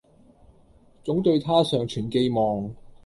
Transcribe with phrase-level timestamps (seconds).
[1.03, 2.73] 總對她尚存寄望